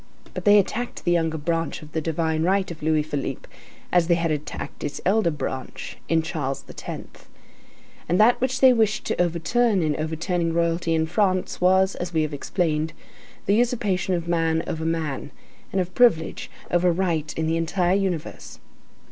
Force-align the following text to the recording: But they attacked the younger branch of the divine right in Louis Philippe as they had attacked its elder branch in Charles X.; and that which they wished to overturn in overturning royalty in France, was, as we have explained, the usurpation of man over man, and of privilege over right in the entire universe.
But 0.33 0.45
they 0.45 0.57
attacked 0.57 1.05
the 1.05 1.11
younger 1.11 1.37
branch 1.37 1.83
of 1.83 1.91
the 1.91 2.01
divine 2.01 2.41
right 2.41 2.71
in 2.71 2.77
Louis 2.81 3.03
Philippe 3.03 3.47
as 3.91 4.07
they 4.07 4.15
had 4.15 4.31
attacked 4.31 4.83
its 4.83 4.99
elder 5.05 5.29
branch 5.29 5.97
in 6.09 6.23
Charles 6.23 6.65
X.; 6.67 7.25
and 8.09 8.19
that 8.19 8.41
which 8.41 8.61
they 8.61 8.73
wished 8.73 9.05
to 9.05 9.21
overturn 9.21 9.83
in 9.83 9.95
overturning 9.97 10.53
royalty 10.55 10.95
in 10.95 11.05
France, 11.05 11.61
was, 11.61 11.93
as 11.93 12.13
we 12.15 12.23
have 12.23 12.33
explained, 12.33 12.93
the 13.45 13.53
usurpation 13.53 14.15
of 14.15 14.27
man 14.27 14.63
over 14.65 14.85
man, 14.85 15.29
and 15.71 15.79
of 15.79 15.93
privilege 15.93 16.49
over 16.71 16.91
right 16.91 17.31
in 17.37 17.45
the 17.45 17.55
entire 17.57 17.93
universe. 17.95 18.57